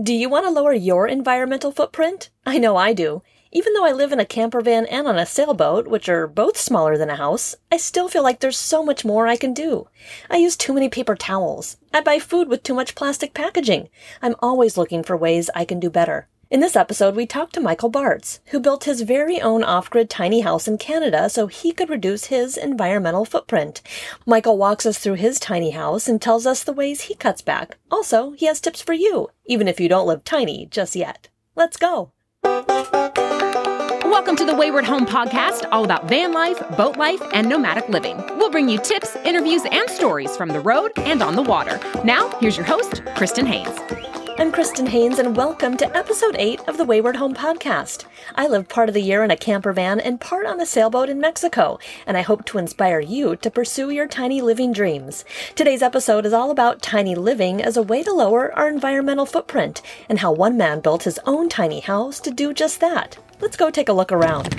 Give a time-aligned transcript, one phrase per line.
[0.00, 2.30] Do you want to lower your environmental footprint?
[2.46, 3.20] I know I do.
[3.50, 6.56] Even though I live in a camper van and on a sailboat, which are both
[6.56, 9.88] smaller than a house, I still feel like there's so much more I can do.
[10.30, 11.78] I use too many paper towels.
[11.92, 13.88] I buy food with too much plastic packaging.
[14.22, 16.28] I'm always looking for ways I can do better.
[16.50, 20.40] In this episode, we talked to Michael Bartz, who built his very own off-grid tiny
[20.40, 23.82] house in Canada so he could reduce his environmental footprint.
[24.24, 27.76] Michael walks us through his tiny house and tells us the ways he cuts back.
[27.90, 31.28] Also, he has tips for you, even if you don't live tiny just yet.
[31.54, 32.12] Let's go.
[32.42, 38.16] Welcome to the Wayward Home Podcast, all about van life, boat life, and nomadic living.
[38.38, 41.78] We'll bring you tips, interviews, and stories from the road and on the water.
[42.04, 44.17] Now, here's your host, Kristin Hanes.
[44.38, 48.04] I'm Kristin Hanes, and welcome to episode 8 of the Wayward Home Podcast.
[48.36, 51.08] I live part of the year in a camper van and part on a sailboat
[51.08, 55.24] in Mexico, and I hope to inspire you to pursue your tiny living dreams.
[55.56, 59.82] Today's episode is all about tiny living as a way to lower our environmental footprint,
[60.08, 63.18] and how one man built his own tiny house to do just that.
[63.40, 64.54] Let's go take a look around.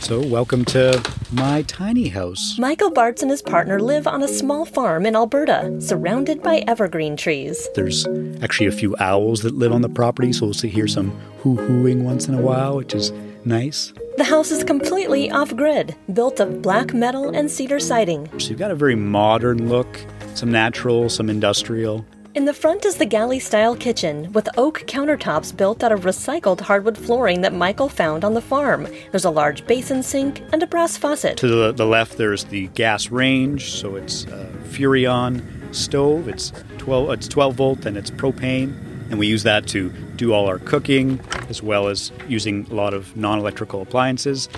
[0.00, 2.56] So, welcome to my tiny house.
[2.58, 7.16] Michael Bartz and his partner live on a small farm in Alberta, surrounded by evergreen
[7.16, 7.68] trees.
[7.74, 8.06] There's
[8.40, 11.10] actually a few owls that live on the property, so we'll see hear some
[11.42, 13.12] hoo hooing once in a while, which is
[13.44, 13.92] nice.
[14.16, 18.30] The house is completely off grid, built of black metal and cedar siding.
[18.38, 19.98] So, you've got a very modern look,
[20.34, 22.06] some natural, some industrial.
[22.34, 26.60] In the front is the galley style kitchen with oak countertops built out of recycled
[26.60, 28.86] hardwood flooring that Michael found on the farm.
[29.10, 31.38] There's a large basin sink and a brass faucet.
[31.38, 35.42] To the, the left, there's the gas range, so it's uh, a Furrion
[35.74, 36.28] stove.
[36.28, 38.76] It's 12, it's 12 volt and it's propane,
[39.10, 42.92] and we use that to do all our cooking as well as using a lot
[42.92, 44.50] of non electrical appliances.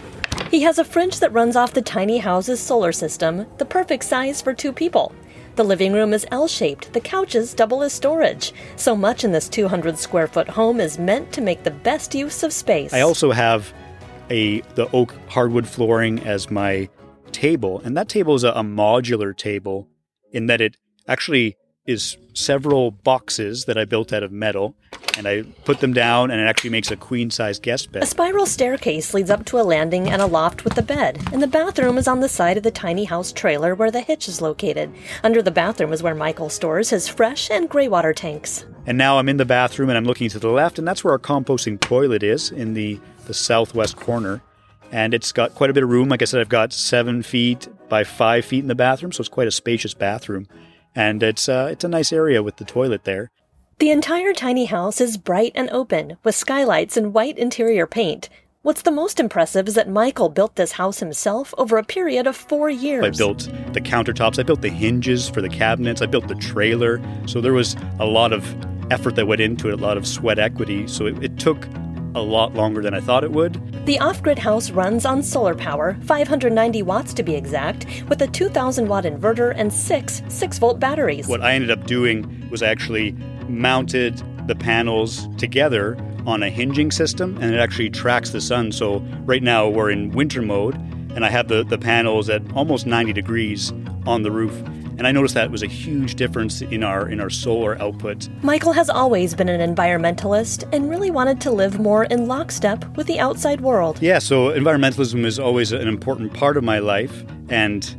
[0.50, 4.42] He has a fridge that runs off the tiny house's solar system, the perfect size
[4.42, 5.14] for two people.
[5.56, 8.52] The living room is L shaped, the couches double as storage.
[8.76, 12.42] So much in this 200 square foot home is meant to make the best use
[12.42, 12.92] of space.
[12.92, 13.72] I also have
[14.30, 16.88] a the oak hardwood flooring as my
[17.32, 19.88] table, and that table is a, a modular table
[20.32, 20.76] in that it
[21.08, 21.56] actually
[21.90, 24.74] is several boxes that I built out of metal,
[25.16, 28.02] and I put them down, and it actually makes a queen size guest bed.
[28.02, 31.42] A spiral staircase leads up to a landing and a loft with a bed, and
[31.42, 34.40] the bathroom is on the side of the tiny house trailer where the hitch is
[34.40, 34.92] located.
[35.22, 38.64] Under the bathroom is where Michael stores his fresh and gray water tanks.
[38.86, 41.12] And now I'm in the bathroom and I'm looking to the left, and that's where
[41.12, 44.42] our composting toilet is in the, the southwest corner.
[44.92, 46.08] And it's got quite a bit of room.
[46.08, 49.28] Like I said, I've got seven feet by five feet in the bathroom, so it's
[49.28, 50.48] quite a spacious bathroom
[50.94, 53.30] and it's uh, it's a nice area with the toilet there.
[53.78, 58.28] The entire tiny house is bright and open, with skylights and white interior paint.
[58.62, 62.36] What's the most impressive is that Michael built this house himself over a period of
[62.36, 63.02] four years.
[63.02, 67.00] I built the countertops, I built the hinges for the cabinets, I built the trailer.
[67.26, 68.54] So there was a lot of
[68.92, 70.86] effort that went into it, a lot of sweat equity.
[70.88, 71.66] So it, it took
[72.14, 73.86] a lot longer than I thought it would.
[73.86, 78.26] The off grid house runs on solar power, 590 watts to be exact, with a
[78.26, 81.26] 2000 watt inverter and six 6 volt batteries.
[81.26, 83.12] What I ended up doing was actually
[83.48, 88.72] mounted the panels together on a hinging system and it actually tracks the sun.
[88.72, 90.74] So right now we're in winter mode
[91.14, 93.72] and I have the, the panels at almost 90 degrees
[94.06, 94.62] on the roof
[95.00, 98.28] and I noticed that was a huge difference in our in our solar output.
[98.42, 103.06] Michael has always been an environmentalist and really wanted to live more in lockstep with
[103.06, 104.02] the outside world.
[104.02, 107.96] Yeah, so environmentalism is always an important part of my life and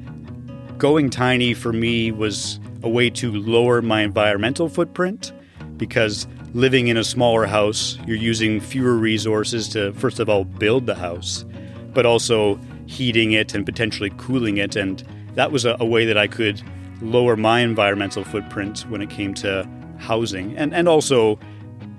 [0.78, 5.34] going tiny for me was a way to lower my environmental footprint
[5.78, 10.86] because living in a smaller house, you're using fewer resources to first of all build
[10.86, 11.46] the house,
[11.96, 16.18] but also heating it and potentially cooling it and that was a, a way that
[16.18, 16.62] I could
[17.02, 19.68] lower my environmental footprint when it came to
[19.98, 20.56] housing.
[20.58, 21.40] And, and also,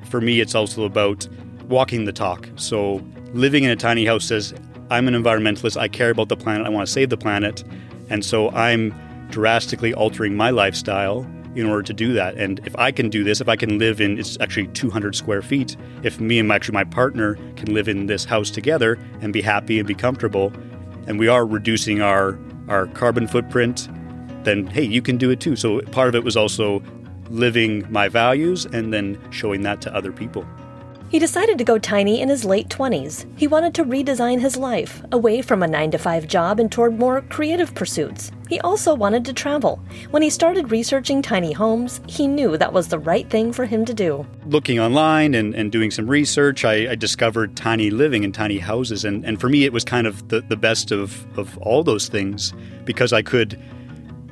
[0.04, 1.28] for me, it's also about
[1.68, 2.48] walking the talk.
[2.56, 3.02] So,
[3.32, 4.54] living in a tiny house says,
[4.90, 7.64] I'm an environmentalist, I care about the planet, I want to save the planet.
[8.10, 8.94] And so, I'm
[9.30, 12.36] drastically altering my lifestyle in order to do that.
[12.36, 15.42] And if I can do this, if I can live in, it's actually 200 square
[15.42, 19.32] feet, if me and my, actually my partner can live in this house together and
[19.32, 20.52] be happy and be comfortable,
[21.06, 22.38] and we are reducing our,
[22.68, 23.88] our carbon footprint
[24.44, 25.56] then hey, you can do it too.
[25.56, 26.82] So part of it was also
[27.30, 30.46] living my values and then showing that to other people.
[31.12, 33.26] He decided to go tiny in his late 20s.
[33.38, 36.98] He wanted to redesign his life, away from a 9 to 5 job and toward
[36.98, 38.32] more creative pursuits.
[38.48, 39.78] He also wanted to travel.
[40.10, 43.84] When he started researching tiny homes, he knew that was the right thing for him
[43.84, 44.26] to do.
[44.46, 49.04] Looking online and, and doing some research, I, I discovered tiny living and tiny houses.
[49.04, 52.08] And, and for me, it was kind of the, the best of, of all those
[52.08, 52.54] things
[52.86, 53.60] because I could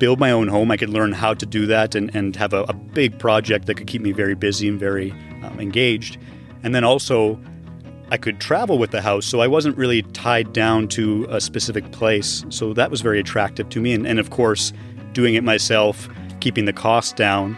[0.01, 0.71] build my own home.
[0.71, 3.75] I could learn how to do that and, and have a, a big project that
[3.75, 5.11] could keep me very busy and very
[5.43, 6.17] um, engaged.
[6.63, 7.39] And then also,
[8.09, 11.91] I could travel with the house, so I wasn't really tied down to a specific
[11.91, 12.43] place.
[12.49, 13.93] So that was very attractive to me.
[13.93, 14.73] And, and of course,
[15.13, 16.09] doing it myself,
[16.39, 17.55] keeping the cost down,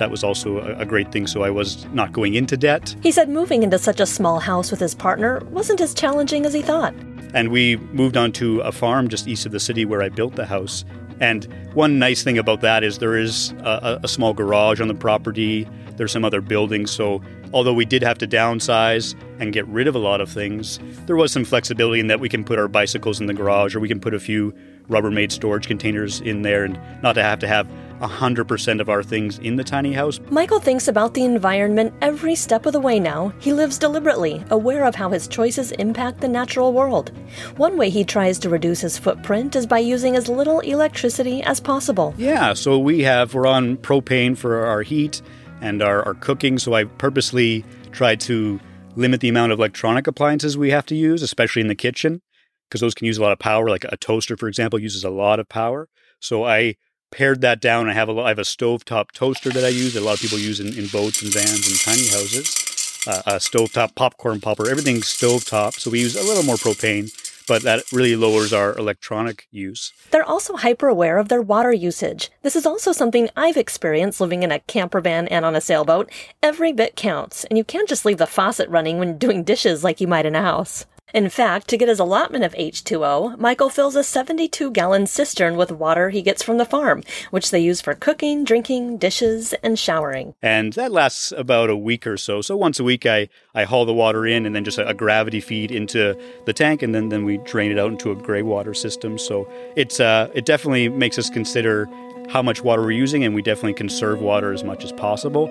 [0.00, 1.28] that was also a, a great thing.
[1.28, 2.96] So I was not going into debt.
[3.04, 6.54] He said moving into such a small house with his partner wasn't as challenging as
[6.54, 6.92] he thought.
[7.34, 10.34] And we moved on to a farm just east of the city where I built
[10.34, 10.84] the house.
[11.20, 11.44] And
[11.74, 15.68] one nice thing about that is there is a, a, small garage on the property.
[15.96, 16.90] There's some other buildings.
[16.90, 17.22] So,
[17.52, 21.16] although we did have to downsize and get rid of a lot of things, there
[21.16, 23.88] was some flexibility in that we can put our bicycles in the garage or we
[23.88, 24.52] can put a few
[24.88, 27.68] Rubbermaid storage containers in there and not to have to have
[28.00, 30.20] 100% of our things in the tiny house.
[30.30, 33.32] Michael thinks about the environment every step of the way now.
[33.38, 37.12] He lives deliberately, aware of how his choices impact the natural world.
[37.56, 41.60] One way he tries to reduce his footprint is by using as little electricity as
[41.60, 42.14] possible.
[42.16, 45.22] Yeah, so we have, we're on propane for our heat
[45.60, 48.60] and our, our cooking, so I purposely try to
[48.96, 52.20] limit the amount of electronic appliances we have to use, especially in the kitchen
[52.68, 53.68] because those can use a lot of power.
[53.68, 55.88] Like a toaster, for example, uses a lot of power.
[56.18, 56.74] So I
[57.14, 57.88] pared that down.
[57.88, 60.20] I have a I have a stovetop toaster that I use that a lot of
[60.20, 62.60] people use in, in boats and vans and tiny houses.
[63.06, 65.74] Uh, a stovetop popcorn popper, everything's stovetop.
[65.74, 67.12] So we use a little more propane,
[67.46, 69.92] but that really lowers our electronic use.
[70.10, 72.30] They're also hyper aware of their water usage.
[72.42, 76.10] This is also something I've experienced living in a camper van and on a sailboat.
[76.42, 80.00] Every bit counts, and you can't just leave the faucet running when doing dishes like
[80.00, 80.86] you might in a house.
[81.12, 85.70] In fact, to get his allotment of H2O, Michael fills a 72 gallon cistern with
[85.70, 90.34] water he gets from the farm, which they use for cooking, drinking, dishes, and showering.
[90.42, 92.40] And that lasts about a week or so.
[92.40, 94.94] So once a week, I, I haul the water in and then just a, a
[94.94, 98.42] gravity feed into the tank, and then, then we drain it out into a gray
[98.42, 99.18] water system.
[99.18, 101.88] So it's uh, it definitely makes us consider
[102.28, 105.48] how much water we're using, and we definitely conserve water as much as possible.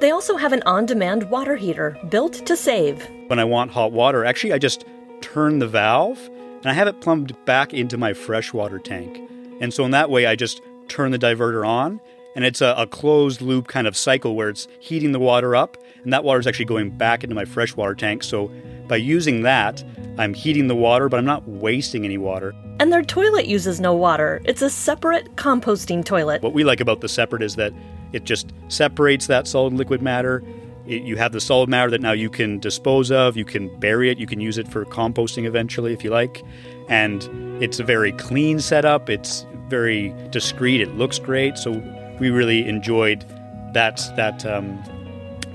[0.00, 3.08] They also have an on demand water heater built to save.
[3.26, 4.84] When I want hot water, actually, I just
[5.20, 6.18] turn the valve
[6.58, 9.20] and I have it plumbed back into my freshwater tank.
[9.60, 12.00] And so, in that way, I just turn the diverter on
[12.36, 15.76] and it's a, a, closed loop kind of cycle where it's heating the water up
[16.08, 18.22] and that water is actually going back into my freshwater tank.
[18.22, 18.50] So,
[18.86, 19.84] by using that,
[20.16, 22.54] I'm heating the water, but I'm not wasting any water.
[22.80, 24.40] And their toilet uses no water.
[24.46, 26.40] It's a separate composting toilet.
[26.42, 27.74] What we like about the separate is that
[28.14, 30.42] it just separates that solid liquid matter.
[30.86, 34.08] It, you have the solid matter that now you can dispose of, you can bury
[34.08, 36.42] it, you can use it for composting eventually if you like.
[36.88, 37.22] And
[37.62, 41.58] it's a very clean setup, it's very discreet, it looks great.
[41.58, 41.72] So
[42.18, 43.26] we really enjoyed
[43.74, 44.82] that that um,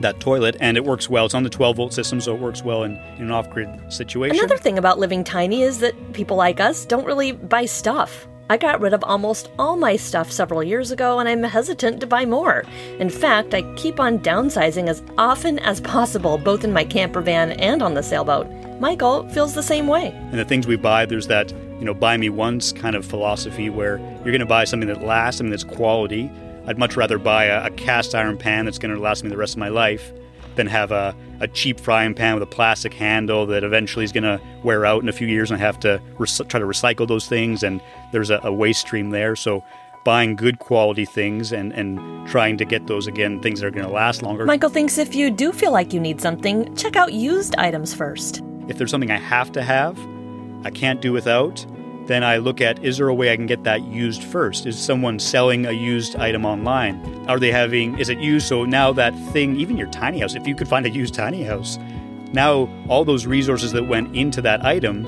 [0.03, 1.25] that toilet and it works well.
[1.25, 3.69] It's on the 12 volt system, so it works well in, in an off grid
[3.91, 4.37] situation.
[4.37, 8.27] Another thing about living tiny is that people like us don't really buy stuff.
[8.49, 12.07] I got rid of almost all my stuff several years ago and I'm hesitant to
[12.07, 12.63] buy more.
[12.99, 17.53] In fact, I keep on downsizing as often as possible, both in my camper van
[17.53, 18.47] and on the sailboat.
[18.81, 20.09] Michael feels the same way.
[20.31, 23.69] And the things we buy, there's that, you know, buy me once kind of philosophy
[23.69, 26.29] where you're going to buy something that lasts, something that's quality.
[26.65, 29.37] I'd much rather buy a, a cast iron pan that's going to last me the
[29.37, 30.13] rest of my life
[30.55, 34.23] than have a, a cheap frying pan with a plastic handle that eventually is going
[34.23, 37.27] to wear out in a few years and I have to try to recycle those
[37.27, 37.63] things.
[37.63, 37.81] And
[38.11, 39.35] there's a, a waste stream there.
[39.35, 39.63] So
[40.03, 43.87] buying good quality things and, and trying to get those again, things that are going
[43.87, 44.45] to last longer.
[44.45, 48.41] Michael thinks if you do feel like you need something, check out used items first.
[48.67, 49.97] If there's something I have to have,
[50.63, 51.65] I can't do without,
[52.07, 54.65] then I look at is there a way I can get that used first?
[54.65, 57.25] Is someone selling a used item online?
[57.27, 58.47] Are they having, is it used?
[58.47, 61.43] So now that thing, even your tiny house, if you could find a used tiny
[61.43, 61.77] house,
[62.33, 65.05] now all those resources that went into that item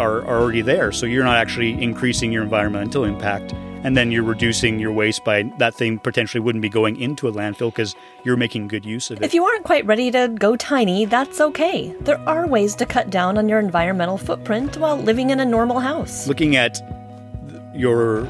[0.00, 0.92] are, are already there.
[0.92, 3.52] So you're not actually increasing your environmental impact
[3.84, 7.32] and then you're reducing your waste by that thing potentially wouldn't be going into a
[7.32, 7.94] landfill because
[8.24, 9.24] you're making good use of it.
[9.24, 11.94] If you aren't quite ready to go tiny, that's okay.
[12.00, 15.80] There are ways to cut down on your environmental footprint while living in a normal
[15.80, 16.26] house.
[16.26, 16.80] Looking at
[17.74, 18.28] your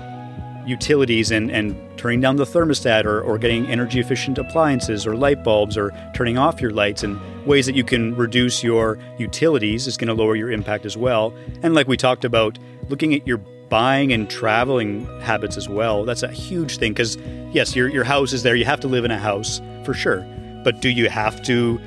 [0.66, 5.42] utilities and, and turning down the thermostat or, or getting energy efficient appliances or light
[5.42, 9.96] bulbs or turning off your lights and ways that you can reduce your utilities is
[9.96, 11.34] going to lower your impact as well.
[11.62, 12.58] And like we talked about,
[12.90, 16.04] looking at your buying and traveling habits as well.
[16.04, 17.16] That's a huge thing because,
[17.52, 18.54] yes, your, your house is there.
[18.54, 20.26] You have to live in a house for sure.
[20.64, 21.78] But do you have to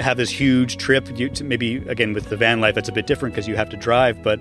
[0.00, 1.08] have this huge trip?
[1.18, 3.76] You, maybe, again, with the van life, it's a bit different because you have to
[3.76, 4.22] drive.
[4.22, 4.40] But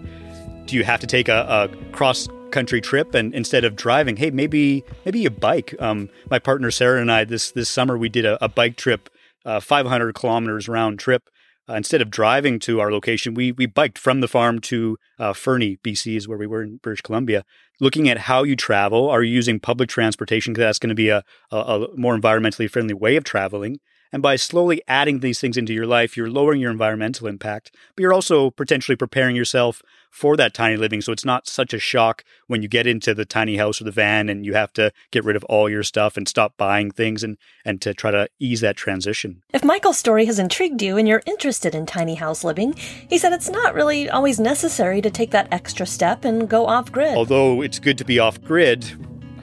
[0.66, 4.32] do you have to take a, a cross country trip and instead of driving hey
[4.32, 8.26] maybe maybe you bike um, my partner sarah and i this this summer we did
[8.26, 9.10] a, a bike trip
[9.46, 11.30] uh, 500 kilometers round trip
[11.70, 15.34] uh, instead of driving to our location, we we biked from the farm to uh,
[15.34, 17.44] Fernie, BC, is where we were in British Columbia.
[17.80, 21.10] Looking at how you travel, are you using public transportation because that's going to be
[21.10, 23.80] a, a, a, more environmentally friendly way of traveling,
[24.12, 28.02] And by slowly adding these things into your life, you're lowering your environmental impact, but
[28.02, 31.02] you're also potentially preparing yourself for that tiny living.
[31.02, 33.92] So it's not such a shock when you get into the tiny house or the
[33.92, 37.24] van and you have to get rid of all your stuff and stop buying things
[37.24, 39.44] and, and to try to ease that transition.
[39.54, 42.74] If Michael's story has intrigued you and you're interested in tiny house living,
[43.10, 46.92] he said it's not really always necessary to take that extra step and go off
[46.92, 47.16] grid.
[47.16, 48.86] Although it's good to be off grid,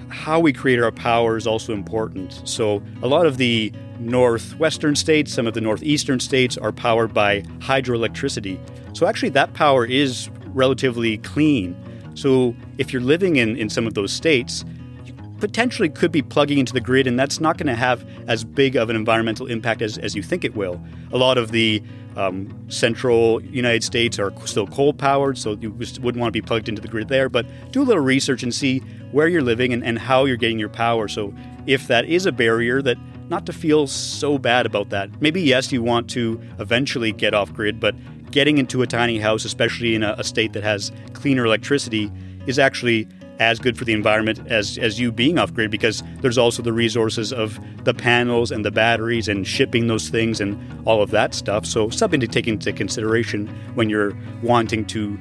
[0.09, 2.40] how we create our power is also important.
[2.44, 7.42] So, a lot of the northwestern states, some of the northeastern states are powered by
[7.58, 8.58] hydroelectricity.
[8.96, 11.76] So, actually, that power is relatively clean.
[12.14, 14.64] So, if you're living in, in some of those states,
[15.04, 18.44] you potentially could be plugging into the grid, and that's not going to have as
[18.44, 20.80] big of an environmental impact as, as you think it will.
[21.12, 21.82] A lot of the
[22.16, 26.68] um, central United States are still coal powered, so you wouldn't want to be plugged
[26.68, 27.28] into the grid there.
[27.28, 30.58] But do a little research and see where you're living and, and how you're getting
[30.58, 31.08] your power.
[31.08, 31.34] So
[31.66, 32.96] if that is a barrier, that
[33.28, 35.20] not to feel so bad about that.
[35.20, 37.94] Maybe yes, you want to eventually get off grid, but
[38.30, 42.10] getting into a tiny house, especially in a, a state that has cleaner electricity,
[42.46, 46.38] is actually as good for the environment as, as you being off grid because there's
[46.38, 51.02] also the resources of the panels and the batteries and shipping those things and all
[51.02, 51.66] of that stuff.
[51.66, 55.18] So, something to take into consideration when you're wanting to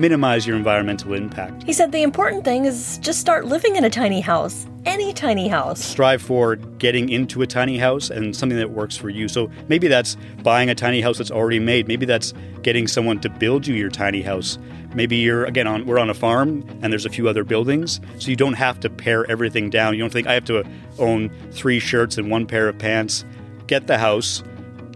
[0.00, 1.62] minimize your environmental impact.
[1.64, 5.46] He said the important thing is just start living in a tiny house, any tiny
[5.46, 5.84] house.
[5.84, 9.28] Strive for getting into a tiny house and something that works for you.
[9.28, 11.86] So maybe that's buying a tiny house that's already made.
[11.86, 14.58] Maybe that's getting someone to build you your tiny house.
[14.94, 18.30] Maybe you're again on we're on a farm and there's a few other buildings, so
[18.30, 19.94] you don't have to pare everything down.
[19.94, 20.64] You don't think I have to uh,
[20.98, 23.24] own three shirts and one pair of pants.
[23.66, 24.42] Get the house,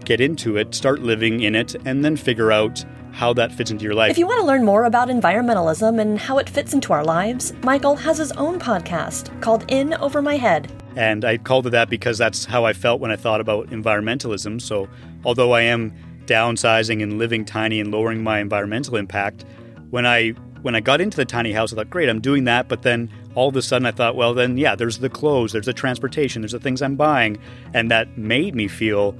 [0.03, 2.83] get into it, start living in it, and then figure out
[3.15, 4.11] how that fits into your life.
[4.11, 7.53] If you want to learn more about environmentalism and how it fits into our lives,
[7.63, 10.69] Michael has his own podcast called In Over My Head.
[10.97, 14.61] And I called it that because that's how I felt when I thought about environmentalism.
[14.61, 14.89] So,
[15.23, 15.93] although I am
[16.25, 19.45] downsizing and living tiny and lowering my environmental impact,
[19.91, 20.31] when I
[20.61, 22.67] when I got into the tiny house, I thought, great, I'm doing that.
[22.67, 25.67] But then all of a sudden, I thought, well, then yeah, there's the clothes, there's
[25.67, 27.37] the transportation, there's the things I'm buying,
[27.73, 29.15] and that made me feel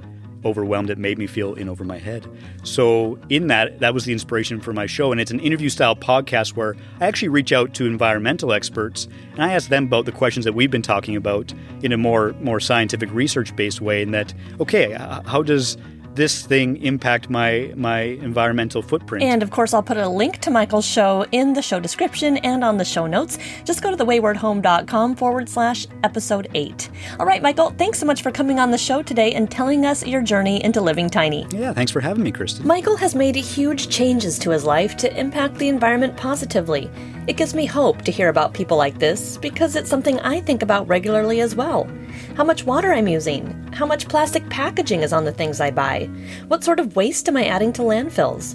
[0.46, 0.90] overwhelmed.
[0.90, 2.26] It made me feel in over my head.
[2.62, 5.12] So, in that, that was the inspiration for my show.
[5.12, 9.42] And it's an interview style podcast where I actually reach out to environmental experts and
[9.42, 12.60] I ask them about the questions that we've been talking about in a more, more
[12.60, 14.02] scientific research based way.
[14.02, 14.92] And that, okay,
[15.26, 15.76] how does
[16.16, 19.22] this thing impact my my environmental footprint.
[19.22, 22.64] And of course, I'll put a link to Michael's show in the show description and
[22.64, 23.38] on the show notes.
[23.64, 26.88] Just go to thewaywardhome.com forward slash episode eight.
[27.20, 30.06] All right, Michael, thanks so much for coming on the show today and telling us
[30.06, 31.46] your journey into living tiny.
[31.50, 32.64] Yeah, thanks for having me, Kristin.
[32.64, 36.90] Michael has made huge changes to his life to impact the environment positively.
[37.26, 40.62] It gives me hope to hear about people like this because it's something I think
[40.62, 41.90] about regularly as well.
[42.36, 46.08] How much water I'm using, how much plastic packaging is on the things I buy,
[46.46, 48.54] what sort of waste am I adding to landfills.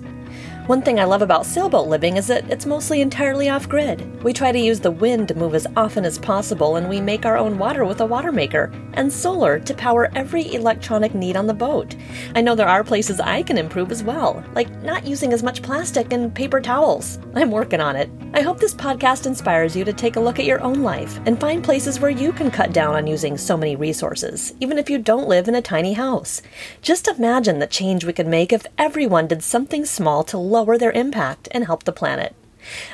[0.68, 4.24] One thing I love about sailboat living is that it's mostly entirely off grid.
[4.24, 7.25] We try to use the wind to move as often as possible, and we make
[7.25, 11.48] our own water with a water maker and solar to power every electronic need on
[11.48, 11.96] the boat.
[12.36, 15.63] I know there are places I can improve as well, like not using as much
[15.63, 17.18] plastic and paper towels.
[17.34, 18.10] I'm working on it.
[18.34, 21.39] I hope this podcast inspires you to take a look at your own life and
[21.39, 25.00] find places where you can cut down on using so many resources, even if you
[25.00, 26.41] don't live in a tiny house.
[26.82, 30.91] Just imagine the change we could make if everyone did something small to lower their
[30.91, 32.36] impact and help the planet.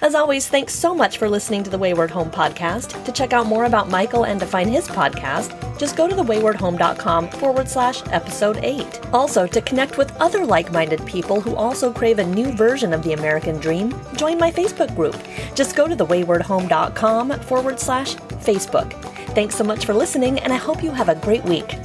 [0.02, 3.04] As always, thanks so much for listening to the Wayward Home podcast.
[3.04, 7.30] To check out more about Michael and to find his podcast, just go to thewaywardhome.com
[7.32, 9.14] forward slash episode 8.
[9.14, 13.04] Also, to connect with other like minded people who also crave a new version of
[13.04, 15.18] the American dream, join my Facebook group.
[15.54, 18.94] Just go to thewaywardhome.com forward slash Facebook.
[19.36, 21.76] Thanks so much for listening, and I hope you have a great week.